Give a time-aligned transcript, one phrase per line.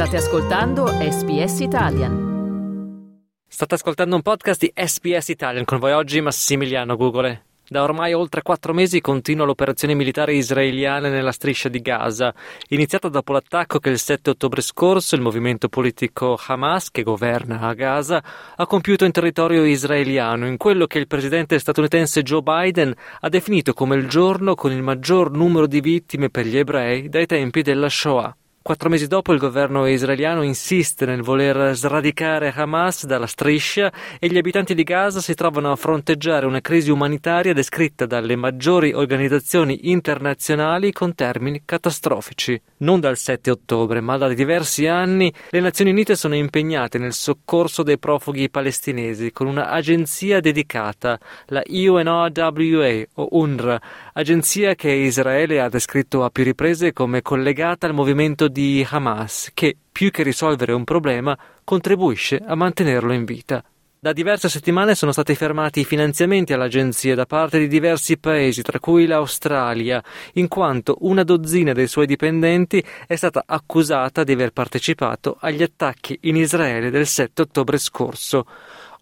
[0.00, 3.12] State ascoltando SBS Italian.
[3.46, 7.44] State ascoltando un podcast di SBS Italian con voi oggi Massimiliano Gugole.
[7.68, 12.32] Da ormai oltre quattro mesi continua l'operazione militare israeliana nella striscia di Gaza,
[12.68, 17.74] iniziata dopo l'attacco che il 7 ottobre scorso il movimento politico Hamas, che governa a
[17.74, 18.24] Gaza,
[18.56, 23.74] ha compiuto in territorio israeliano, in quello che il presidente statunitense Joe Biden ha definito
[23.74, 27.90] come il giorno con il maggior numero di vittime per gli ebrei dai tempi della
[27.90, 28.34] Shoah.
[28.62, 34.36] Quattro mesi dopo il governo israeliano insiste nel voler sradicare Hamas dalla striscia e gli
[34.36, 40.92] abitanti di Gaza si trovano a fronteggiare una crisi umanitaria descritta dalle maggiori organizzazioni internazionali
[40.92, 42.60] con termini catastrofici.
[42.80, 47.82] Non dal 7 ottobre, ma da diversi anni le Nazioni Unite sono impegnate nel soccorso
[47.82, 53.80] dei profughi palestinesi con un'agenzia dedicata, la UNRWA o UNRWA,
[54.20, 59.76] agenzia che Israele ha descritto a più riprese come collegata al movimento di Hamas che,
[59.90, 63.64] più che risolvere un problema, contribuisce a mantenerlo in vita.
[63.98, 68.78] Da diverse settimane sono stati fermati i finanziamenti all'agenzia da parte di diversi paesi, tra
[68.78, 70.02] cui l'Australia,
[70.34, 76.18] in quanto una dozzina dei suoi dipendenti è stata accusata di aver partecipato agli attacchi
[76.22, 78.46] in Israele del 7 ottobre scorso.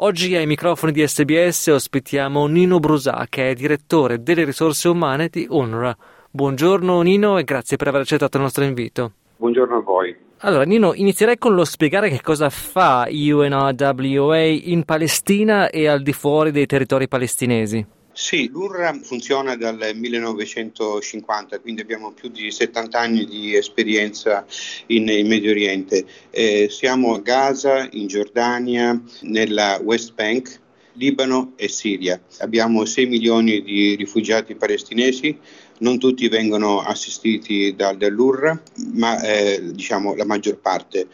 [0.00, 5.44] Oggi ai microfoni di SBS ospitiamo Nino Brusà, che è direttore delle risorse umane di
[5.50, 5.96] UNRWA.
[6.30, 9.14] Buongiorno Nino e grazie per aver accettato il nostro invito.
[9.38, 10.16] Buongiorno a voi.
[10.42, 16.12] Allora, Nino, inizierei con lo spiegare che cosa fa UNRWA in Palestina e al di
[16.12, 17.84] fuori dei territori palestinesi.
[18.20, 24.44] Sì, l'UNRWA funziona dal 1950, quindi abbiamo più di 70 anni di esperienza
[24.86, 26.04] in, in Medio Oriente.
[26.28, 30.60] Eh, siamo a Gaza, in Giordania, nella West Bank,
[30.94, 32.20] Libano e Siria.
[32.38, 35.38] Abbiamo 6 milioni di rifugiati palestinesi,
[35.78, 38.60] non tutti vengono assistiti da, dall'URRA,
[38.94, 41.06] ma eh, diciamo la maggior parte.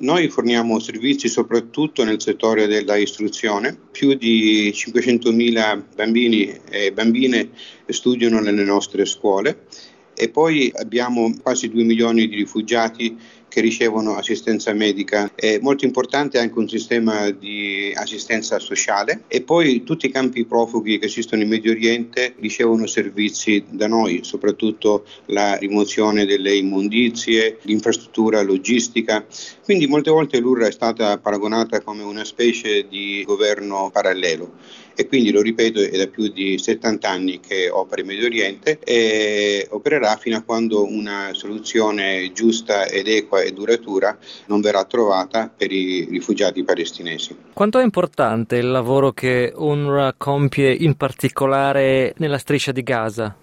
[0.00, 7.50] Noi forniamo servizi soprattutto nel settore della istruzione, più di 500.000 bambini e bambine
[7.86, 9.66] studiano nelle nostre scuole.
[10.14, 13.14] E poi abbiamo quasi 2 milioni di rifugiati
[13.50, 15.32] che ricevono assistenza medica.
[15.34, 20.98] È molto importante anche un sistema di assistenza sociale e poi tutti i campi profughi
[20.98, 28.40] che esistono in Medio Oriente ricevono servizi da noi, soprattutto la rimozione delle immondizie, l'infrastruttura
[28.42, 29.26] logistica.
[29.64, 34.52] Quindi molte volte l'URA è stata paragonata come una specie di governo parallelo
[35.00, 38.78] e quindi lo ripeto è da più di 70 anni che opera in Medio Oriente
[38.84, 45.50] e opererà fino a quando una soluzione giusta ed equa e duratura non verrà trovata
[45.54, 47.34] per i rifugiati palestinesi.
[47.54, 53.34] Quanto è importante il lavoro che UNRWA compie in particolare nella striscia di Gaza?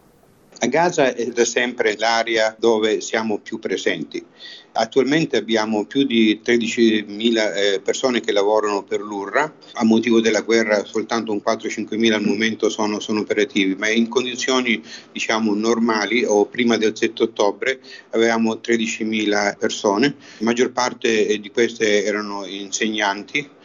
[0.59, 4.25] A Gaza è da sempre l'area dove siamo più presenti.
[4.72, 9.84] Attualmente abbiamo più di 13.000 eh, persone che lavorano per l'URRA, a.
[9.84, 14.81] Motivo della guerra soltanto un 4-5.000 al momento sono, sono, operativi, ma in condizioni
[15.12, 17.79] diciamo, normali o prima del 7 ottobre
[18.12, 23.56] avevamo 13.000 persone, la maggior parte di queste erano insegnanti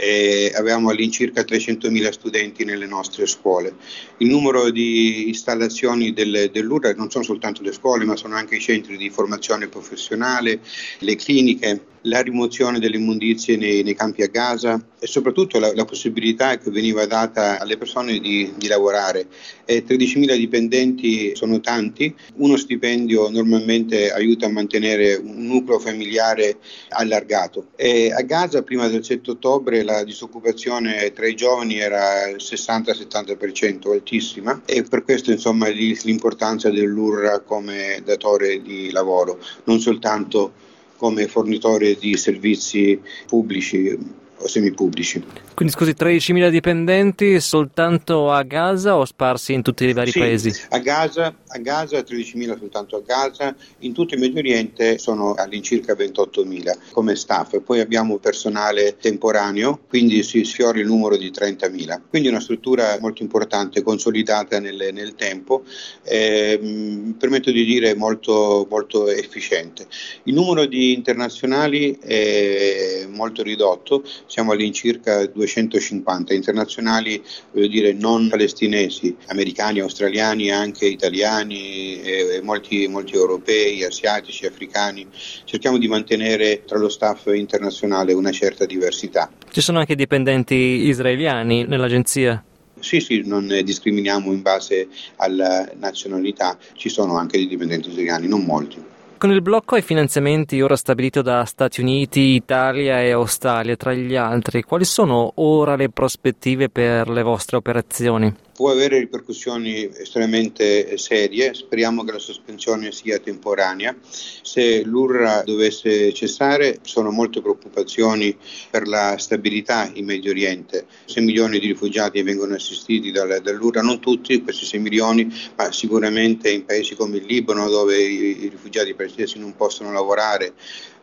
[0.00, 3.74] e avevamo all'incirca 300.000 studenti nelle nostre scuole.
[4.18, 8.60] Il numero di installazioni del, dell'URA non sono soltanto le scuole, ma sono anche i
[8.60, 10.60] centri di formazione professionale,
[11.00, 15.84] le cliniche, la rimozione delle immondizie nei, nei campi a Gaza e soprattutto la, la,
[15.84, 19.26] possibilità che veniva data alle persone di, di lavorare.
[19.64, 26.58] Eh, 13.000 dipendenti sono tanti, uno stipendio normalmente aiuta a mantenere un nucleo familiare
[26.90, 27.68] allargato.
[27.76, 33.90] E a Gaza prima del 7 ottobre la disoccupazione tra i giovani era il 60-70%,
[33.90, 40.66] altissima, e per questo insomma l'importanza dell'URRA come datore di lavoro, non soltanto
[40.98, 43.96] come fornitore di servizi pubblici
[44.38, 45.24] o semipubblici.
[45.54, 50.52] Quindi scusi, 13.000 dipendenti soltanto a Gaza o sparsi in tutti i vari sì, paesi?
[50.70, 55.94] A Gaza, a Gaza 13.000 soltanto a Gaza, in tutto il Medio Oriente sono all'incirca
[55.94, 62.00] 28.000 come staff, poi abbiamo personale temporaneo, quindi si sfiora il numero di 30.000.
[62.08, 65.64] Quindi una struttura molto importante, consolidata nel, nel tempo,
[66.04, 69.86] eh, permetto di dire molto, molto efficiente.
[70.24, 77.20] Il numero di internazionali è molto ridotto, siamo all'incirca 250 internazionali,
[77.50, 85.06] voglio dire non palestinesi, americani, australiani, anche italiani, e molti, molti europei, asiatici, africani.
[85.44, 89.30] Cerchiamo di mantenere tra lo staff internazionale una certa diversità.
[89.50, 92.44] Ci sono anche dipendenti israeliani nell'agenzia?
[92.80, 98.44] Sì, sì, non discriminiamo in base alla nazionalità, ci sono anche dei dipendenti israeliani, non
[98.44, 98.96] molti.
[99.18, 104.14] Con il blocco ai finanziamenti ora stabilito da Stati Uniti, Italia e Australia, tra gli
[104.14, 108.32] altri, quali sono ora le prospettive per le vostre operazioni?
[108.58, 113.94] Può avere ripercussioni estremamente serie, speriamo che la sospensione sia temporanea.
[114.02, 118.36] Se l'URRA dovesse cessare sono molte preoccupazioni
[118.68, 120.86] per la stabilità in Medio Oriente.
[121.04, 126.64] 6 milioni di rifugiati vengono assistiti dall'URRA, non tutti questi 6 milioni, ma sicuramente in
[126.64, 130.54] paesi come il Libano dove i rifugiati palestinesi non possono lavorare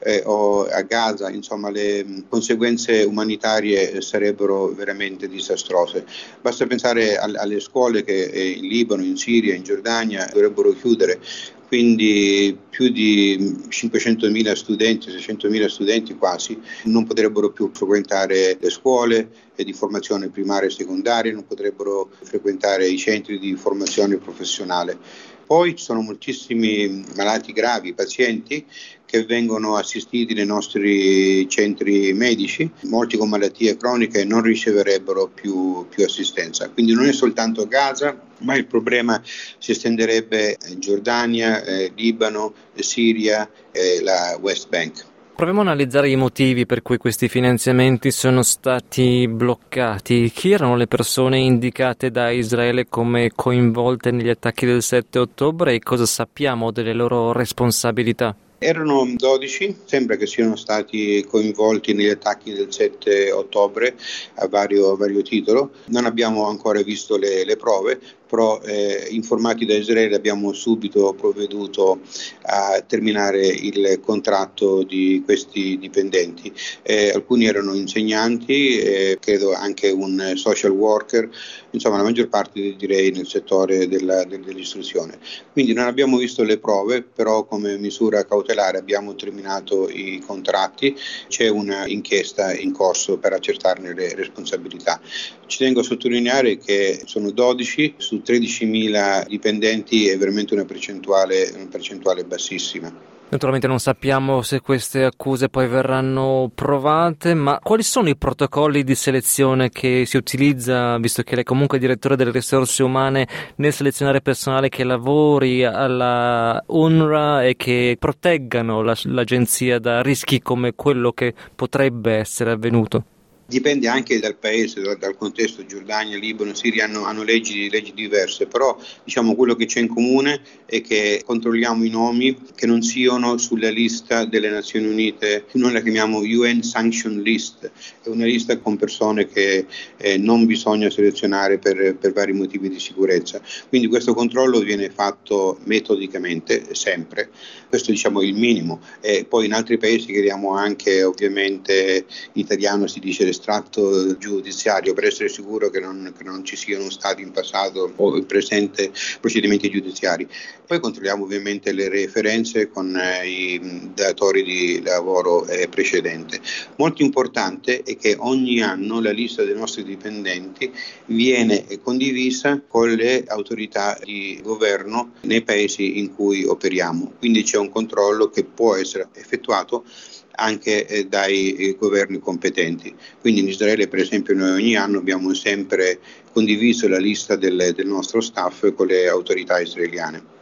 [0.06, 6.06] eh, o a Gaza, insomma le conseguenze umanitarie sarebbero veramente disastrose.
[6.42, 11.20] Basta pensare al, alle scuole che eh, in Libano, in Siria, in Giordania dovrebbero chiudere,
[11.68, 19.74] quindi più di 500.000 studenti, 600.000 studenti quasi, non potrebbero più frequentare le scuole di
[19.74, 24.98] formazione primaria e secondaria, non potrebbero frequentare i centri di formazione professionale.
[25.46, 28.66] Poi ci sono moltissimi malati gravi, pazienti
[29.06, 36.04] che vengono assistiti nei nostri centri medici, molti con malattie croniche non riceverebbero più, più
[36.04, 36.70] assistenza.
[36.70, 43.50] Quindi non è soltanto Gaza, ma il problema si estenderebbe in Giordania, eh, Libano, Siria
[43.72, 45.14] e la West Bank.
[45.36, 50.32] Proviamo a analizzare i motivi per cui questi finanziamenti sono stati bloccati.
[50.34, 55.80] Chi erano le persone indicate da Israele come coinvolte negli attacchi del 7 ottobre e
[55.80, 58.34] cosa sappiamo delle loro responsabilità?
[58.58, 63.98] Erano 12, sembra che siano stati coinvolti negli attacchi del 7 ottobre
[64.36, 65.72] a vario, a vario titolo.
[65.88, 72.00] Non abbiamo ancora visto le, le prove, però eh, informati da Israele abbiamo subito provveduto
[72.44, 76.54] a terminare il contratto di questi dipendenti.
[76.82, 81.30] Eh, alcuni erano insegnanti, eh, credo anche un social worker,
[81.72, 85.18] insomma la maggior parte direi nel settore della, dell'istruzione.
[85.52, 90.96] Quindi non abbiamo visto le prove, però come misura cautelare abbiamo terminato i contratti,
[91.28, 95.00] c'è un'inchiesta in corso per accertarne le responsabilità.
[95.46, 101.52] Ci tengo a sottolineare che sono 12 su su 13.000 dipendenti è veramente una percentuale,
[101.56, 103.14] una percentuale bassissima.
[103.28, 108.94] Naturalmente non sappiamo se queste accuse poi verranno provate, ma quali sono i protocolli di
[108.94, 114.22] selezione che si utilizza, visto che lei è comunque direttore delle risorse umane, nel selezionare
[114.22, 121.34] personale che lavori alla UNRWA e che proteggano la, l'agenzia da rischi come quello che
[121.56, 123.06] potrebbe essere avvenuto?
[123.48, 128.48] Dipende anche dal paese, dal, dal contesto, Giordania, Libano, Siria hanno, hanno leggi, leggi, diverse,
[128.48, 133.38] però diciamo quello che c'è in comune è che controlliamo i nomi che non siano
[133.38, 137.72] sulla lista delle Nazioni Unite, noi la chiamiamo UN Sanction List,
[138.02, 142.80] è una lista con persone che eh, non bisogna selezionare per, per vari motivi di
[142.80, 143.40] sicurezza.
[143.70, 147.30] Quindi questo controllo viene fatto metodicamente, sempre,
[147.70, 148.82] questo diciamo è il minimo.
[149.02, 155.06] E poi in altri paesi chiediamo anche, ovviamente in italiano si dice estratto giudiziario per
[155.06, 159.70] essere sicuro che non, che non, ci siano stati in passato o in presente procedimenti
[159.70, 160.28] giudiziari.
[160.66, 166.40] Poi controlliamo ovviamente le referenze con eh, i datori di lavoro eh, precedente.
[166.78, 170.72] Molto importante è che ogni anno la lista dei nostri dipendenti
[171.08, 177.70] viene condivisa con le autorità di governo nei paesi in cui operiamo, quindi c'è un
[177.70, 179.86] controllo che può essere effettuato
[180.36, 182.94] anche eh, dai eh, governi competenti.
[183.20, 186.00] Quindi in Israele per esempio noi ogni anno abbiamo sempre
[186.32, 190.34] condiviso la lista del, del nostro staff con le autorità israeliane.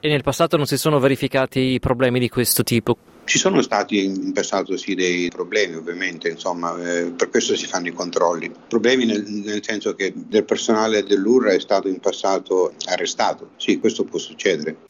[0.00, 2.96] E nel passato non si sono verificati problemi di questo tipo?
[3.24, 7.88] Ci sono stati in passato sì dei problemi ovviamente, insomma, eh, per questo si fanno
[7.88, 8.50] i controlli.
[8.68, 14.04] Problemi nel, nel, senso che del personale dell'URA è stato in passato arrestato, sì, questo
[14.04, 14.87] può succedere.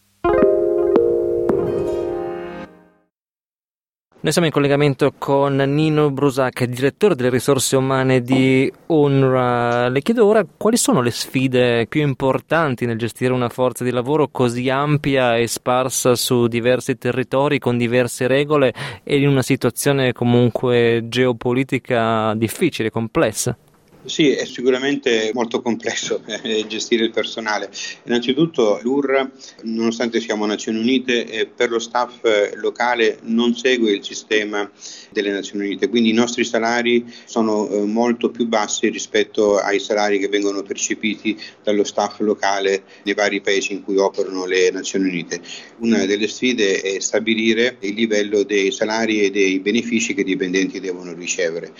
[4.20, 9.88] Noi siamo in collegamento con Nino Brusac, direttore delle risorse umane di UNRWA.
[9.90, 14.26] Le chiedo ora quali sono le sfide più importanti nel gestire una forza di lavoro
[14.26, 21.04] così ampia e sparsa su diversi territori con diverse regole e in una situazione comunque
[21.04, 23.56] geopolitica difficile, complessa.
[24.04, 27.68] Sì, è sicuramente molto complesso eh, gestire il personale.
[28.04, 29.28] Innanzitutto l'UR,
[29.62, 34.70] nonostante siamo Nazioni Unite, eh, per lo staff eh, locale non segue il sistema
[35.10, 40.20] delle Nazioni Unite, quindi i nostri salari sono eh, molto più bassi rispetto ai salari
[40.20, 45.40] che vengono percepiti dallo staff locale nei vari paesi in cui operano le Nazioni Unite.
[45.78, 50.78] Una delle sfide è stabilire il livello dei salari e dei benefici che i dipendenti
[50.78, 51.72] devono ricevere.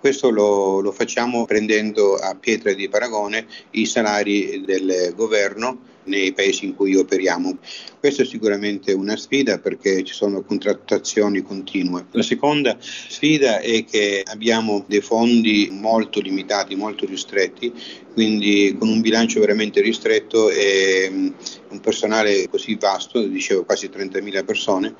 [0.00, 6.64] Questo lo, lo facciamo prendendo a pietra di paragone i salari del governo nei paesi
[6.64, 7.58] in cui operiamo.
[7.98, 12.06] Questa è sicuramente una sfida perché ci sono contrattazioni continue.
[12.12, 17.72] La seconda sfida è che abbiamo dei fondi molto limitati, molto ristretti,
[18.12, 21.28] quindi con un bilancio veramente ristretto e mm,
[21.70, 24.94] un personale così vasto, dicevo quasi 30.000 persone,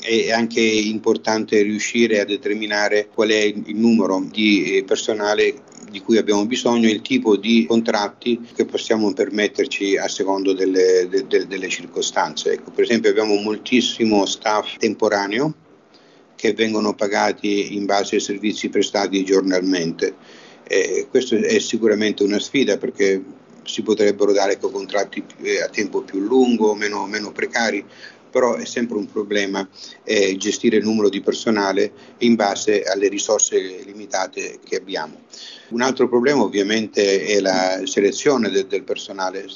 [0.00, 6.44] è anche importante riuscire a determinare qual è il numero di personale di cui abbiamo
[6.44, 12.50] bisogno, il tipo di contratti che possiamo permetterci a secondo delle, de, de, delle circostanze.
[12.50, 15.54] Ecco, per esempio abbiamo moltissimo staff temporaneo
[16.34, 20.16] che vengono pagati in base ai servizi prestati giornalmente.
[20.66, 23.22] Eh, questo è sicuramente una sfida perché
[23.62, 27.84] si potrebbero dare contratti eh, a tempo più lungo, meno, meno precari,
[28.34, 29.64] però è sempre un problema
[30.02, 35.20] eh, gestire il numero di personale in base alle risorse limitate che abbiamo.
[35.74, 39.46] Un altro problema ovviamente è la selezione del, del personale,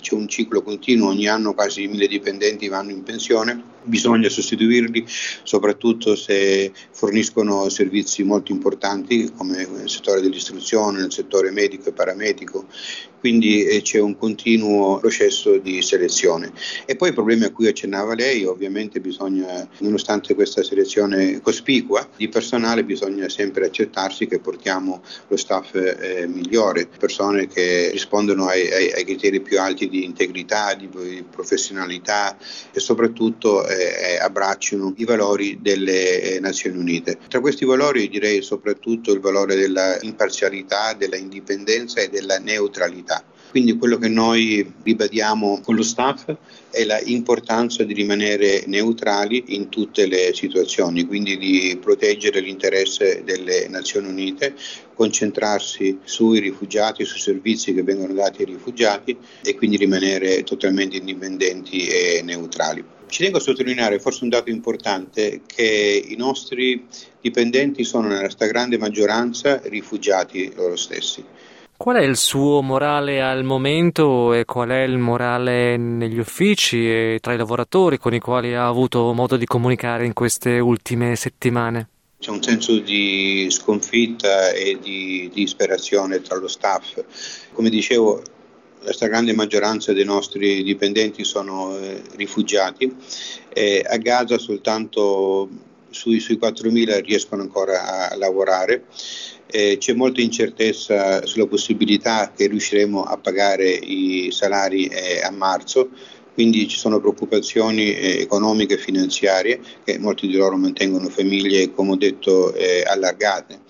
[0.00, 5.04] c'è un ciclo continuo, ogni anno quasi mille dipendenti vanno in pensione, bisogna sostituirli
[5.42, 12.66] soprattutto se forniscono servizi molto importanti come nel settore dell'istruzione, nel settore medico e paramedico,
[13.18, 16.52] quindi eh, c'è un continuo processo di selezione.
[16.86, 22.28] E poi i problemi a cui accennava lei, ovviamente bisogna, nonostante questa selezione cospicua di
[22.28, 28.92] personale, bisogna sempre accettarsi che portiamo lo staff eh, migliore, persone che rispondono ai, ai,
[28.92, 32.36] ai, criteri più alti di integrità, di, di professionalità
[32.72, 37.18] e soprattutto eh, eh abbracciano i valori delle eh, Nazioni Unite.
[37.28, 43.24] Tra questi valori direi soprattutto il valore della imparzialità, della indipendenza e della neutralità.
[43.50, 46.30] Quindi quello che noi ribadiamo con lo staff
[46.70, 54.08] è l'importanza di rimanere neutrali in tutte le situazioni, quindi di proteggere l'interesse delle Nazioni
[54.08, 54.54] Unite,
[54.94, 61.86] concentrarsi sui rifugiati, sui servizi che vengono dati ai rifugiati e quindi rimanere totalmente indipendenti
[61.86, 62.84] e neutrali.
[63.08, 66.84] Ci tengo a sottolineare forse un dato importante che i nostri
[67.22, 71.24] dipendenti sono nella stragrande maggioranza rifugiati loro stessi.
[71.78, 77.18] Qual è il suo morale al momento e qual è il morale negli uffici e
[77.20, 81.88] tra i lavoratori con i quali ha avuto modo di comunicare in queste ultime settimane?
[82.18, 87.00] C'è un senso di sconfitta e di, di disperazione tra lo staff.
[87.52, 88.22] Come dicevo,
[88.80, 92.92] la stragrande maggioranza dei nostri dipendenti sono eh, rifugiati
[93.50, 95.48] e a Gaza soltanto
[95.90, 98.84] sui, sui 4.000 riescono ancora a lavorare
[99.50, 105.88] eh, c'è molta incertezza sulla possibilità che riusciremo a pagare i salari eh, a marzo,
[106.34, 111.92] quindi ci sono preoccupazioni eh, economiche e finanziarie che molti di loro mantengono famiglie, come
[111.92, 113.60] ho detto, eh, allargate.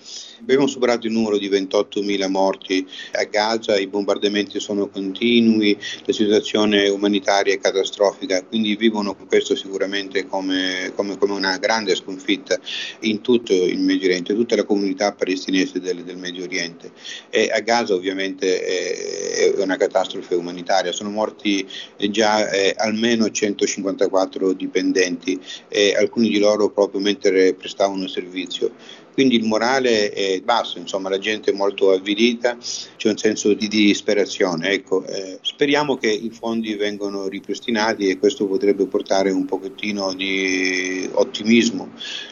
[0.41, 6.87] Abbiamo superato il numero di 28.000 morti a Gaza, i bombardamenti sono continui, la situazione
[6.87, 12.57] umanitaria è catastrofica, quindi vivono questo sicuramente come, come, come una grande sconfitta
[13.01, 16.91] in tutto il Medio Oriente, tutta la comunità palestinese del, del Medio Oriente.
[17.29, 21.67] E a Gaza ovviamente è, è una catastrofe umanitaria, sono morti
[22.09, 28.71] già eh, almeno 154 dipendenti, e alcuni di loro proprio mentre prestavano servizio
[29.19, 32.55] quindi il morale è basso, insomma la gente è molto avvilita,
[32.95, 34.69] c'è un senso di disperazione.
[34.69, 41.09] Ecco, eh, speriamo che i fondi vengano ripristinati e questo potrebbe portare un pochettino di
[41.11, 41.89] ottimismo.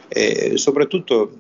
[0.07, 1.31] Eh, soprattutto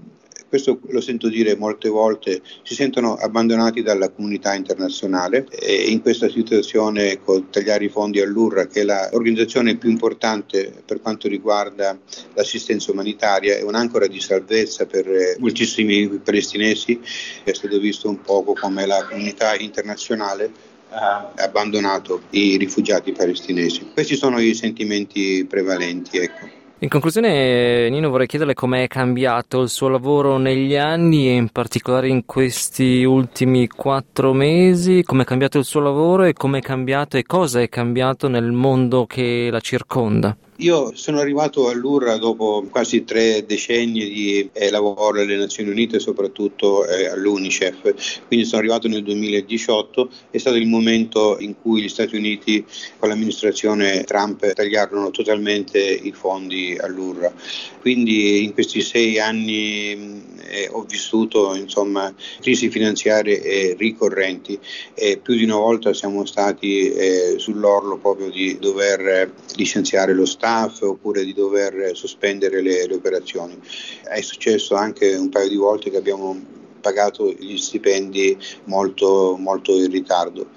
[0.47, 6.29] questo lo sento dire molte volte, si sentono abbandonati dalla comunità internazionale e in questa
[6.29, 11.97] situazione con tagliare i fondi all'URRA, che è l'organizzazione più importante per quanto riguarda
[12.33, 16.99] l'assistenza umanitaria, è un'ancora di salvezza per moltissimi palestinesi,
[17.43, 23.89] è stato visto un poco come la comunità internazionale ha abbandonato i rifugiati palestinesi.
[23.93, 26.17] Questi sono i sentimenti prevalenti.
[26.17, 26.66] Ecco.
[26.79, 32.07] In conclusione, Nino, vorrei chiederle com'è cambiato il suo lavoro negli anni e in particolare
[32.07, 37.17] in questi ultimi quattro mesi, come è cambiato il suo lavoro e come è cambiato
[37.17, 40.37] e cosa è cambiato nel mondo che la circonda.
[40.61, 46.83] Io sono arrivato all'URRA dopo quasi tre decenni di eh, lavoro alle Nazioni Unite, soprattutto
[46.87, 52.15] eh, all'UNICEF, quindi sono arrivato nel 2018, è stato il momento in cui gli Stati
[52.15, 52.65] Uniti
[52.97, 57.31] con l'amministrazione Trump tagliarono totalmente i fondi all'URRA.
[57.79, 64.57] Quindi in questi sei anni eh, ho vissuto insomma, crisi finanziarie ricorrenti.
[64.95, 70.81] E più di una volta siamo stati eh, sull'orlo proprio di dover licenziare lo staff
[70.81, 73.59] oppure di dover sospendere le, le operazioni.
[74.03, 76.39] È successo anche un paio di volte che abbiamo
[76.79, 80.47] pagato gli stipendi molto, molto in ritardo.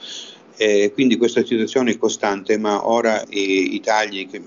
[0.57, 4.41] Eh, quindi questa situazione è costante, ma ora i, i tagli che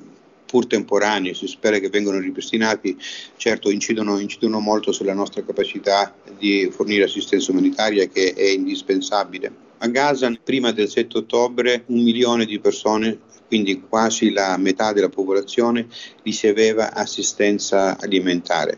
[0.46, 2.96] pur temporanei, si spera che vengano ripristinati,
[3.38, 9.52] certo incidono, incidono, molto sulla nostra capacità di fornire assistenza umanitaria che è indispensabile.
[9.84, 15.10] A Gaza prima del 7 ottobre un milione di persone quindi quasi la metà della
[15.10, 15.88] popolazione
[16.22, 18.78] riceveva assistenza alimentare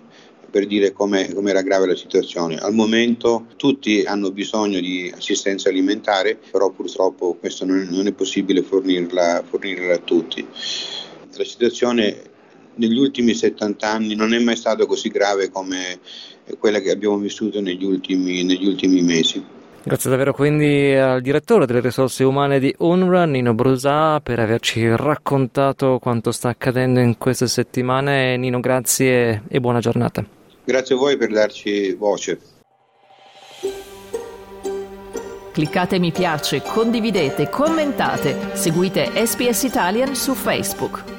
[0.50, 2.58] per dire come era grave la situazione.
[2.58, 8.64] Al momento tutti hanno bisogno di assistenza alimentare, però purtroppo questo non non è possibile
[8.64, 10.44] fornirla, fornirla a tutti.
[11.38, 12.20] La situazione
[12.76, 16.00] negli ultimi 70 anni non è mai stata così grave come
[16.58, 19.55] quella che abbiamo vissuto negli ultimi, negli ultimi mesi.
[19.88, 26.00] Grazie davvero quindi al direttore delle risorse umane di UNRWA, Nino Brusà, per averci raccontato
[26.00, 28.36] quanto sta accadendo in queste settimane.
[28.36, 30.26] Nino, grazie e buona giornata.
[30.64, 32.40] Grazie a voi per darci voce.
[35.52, 41.15] Cliccate mi piace, condividete, commentate, seguite SPS Italian su Facebook.